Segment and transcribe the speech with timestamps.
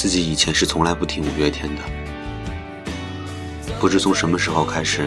[0.00, 1.82] 自己以前是从来不听五月天的，
[3.78, 5.06] 不知从什么时候开始，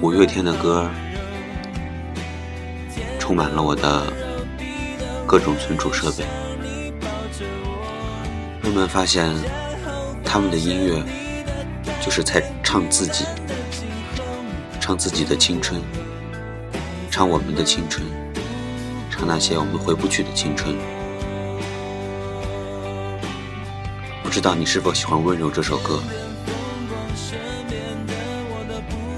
[0.00, 0.88] 五月天的歌
[3.18, 4.10] 充满了我的
[5.26, 6.24] 各种存储设备。
[8.62, 9.30] 慢慢发现，
[10.24, 11.04] 他们的音乐
[12.00, 13.26] 就是在唱自己，
[14.80, 15.78] 唱自己的青春，
[17.10, 18.02] 唱我们的青春，
[19.10, 20.74] 唱那些我们回不去的青春。
[24.30, 26.00] 不知道你是否喜欢《温柔》这首歌？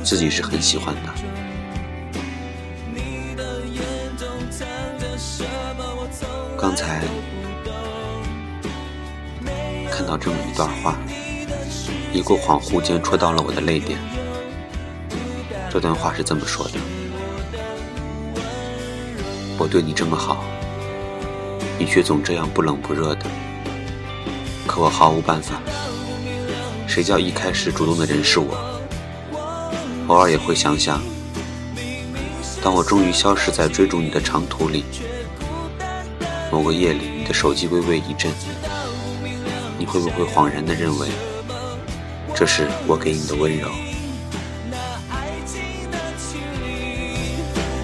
[0.03, 1.13] 自己是很喜欢的。
[6.59, 7.03] 刚才
[9.91, 10.97] 看到这么一段话，
[12.15, 13.99] 一个恍惚间戳到了我的泪点。
[15.71, 16.79] 这段话是这么说的：
[19.59, 20.43] 我对你这么好，
[21.79, 23.27] 你却总这样不冷不热的。
[24.73, 25.61] 可我毫无办法，
[26.87, 28.57] 谁叫一开始主动的人是我？
[30.07, 30.99] 偶尔也会想想，
[32.63, 34.85] 当我终于消失在追逐你的长途里，
[36.51, 38.33] 某个夜里你的手机微微一震，
[39.77, 41.07] 你会不会恍然的认为，
[42.35, 43.69] 这是我给你的温柔？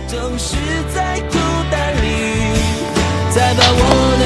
[0.07, 0.57] 总是
[0.95, 1.37] 在孤
[1.71, 2.57] 单里，
[3.31, 4.18] 再把我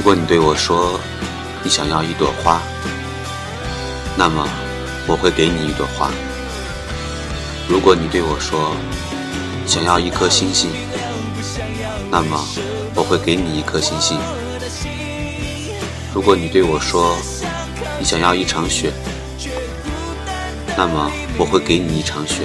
[0.00, 0.98] 如果你对我说
[1.62, 2.58] 你想要一朵花，
[4.16, 4.48] 那么
[5.06, 6.10] 我会给你一朵花。
[7.68, 8.74] 如果你对我说
[9.66, 10.70] 想要一颗星星，
[12.10, 12.42] 那么
[12.94, 14.18] 我会给你一颗星星。
[16.14, 17.14] 如果你对我说
[17.98, 18.90] 你想要一场雪，
[20.78, 22.44] 那么我会给你一场雪。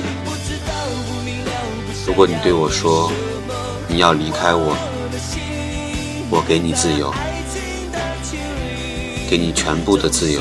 [2.05, 3.09] 如果你对我说
[3.87, 4.75] 你要离开我，
[6.29, 7.13] 我给你自由。
[9.29, 10.39] 给你全部的自由。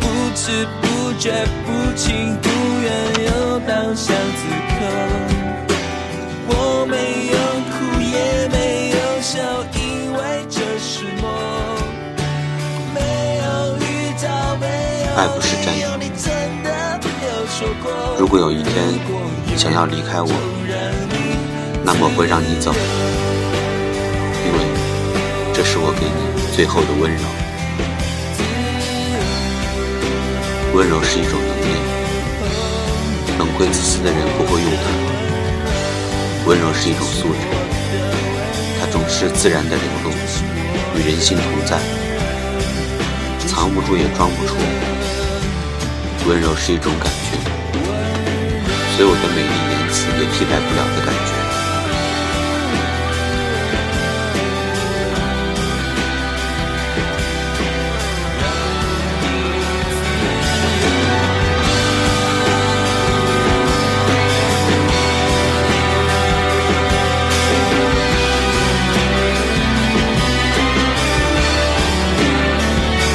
[0.00, 1.32] 不知不觉，
[1.64, 2.48] 不情不
[2.82, 2.92] 愿，
[3.26, 4.78] 又到巷子口。
[6.48, 6.94] 我没
[7.32, 7.36] 有
[7.72, 9.34] 哭，也没有笑，
[9.74, 11.24] 因为这是梦。
[12.94, 12.96] 没
[13.42, 13.44] 有
[13.78, 13.82] 预
[14.20, 14.24] 兆，
[14.60, 14.64] 没
[15.06, 16.45] 有爱不是真的。
[18.18, 18.92] 如果有一天
[19.46, 20.28] 你想要离开我，
[21.82, 22.70] 那么会让你走，
[24.44, 24.58] 因为
[25.54, 26.20] 这是我给你
[26.54, 27.22] 最后的温柔。
[30.74, 31.72] 温柔是一种能力，
[33.38, 34.84] 冷酷自私的人不会用它。
[36.46, 37.40] 温柔是一种素质，
[38.78, 40.10] 它总是自然的流露，
[40.98, 41.78] 与人性同在，
[43.48, 44.56] 藏不住也装不出。
[46.28, 47.38] 温柔是一种感觉，
[48.96, 51.30] 所有的美丽言辞也替代不了的感觉。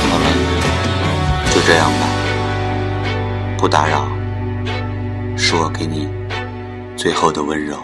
[0.07, 0.25] 好了，
[1.53, 2.10] 就这样吧。
[3.61, 4.07] 不打扰，
[5.37, 6.09] 是我给你
[6.97, 7.77] 最后的温柔。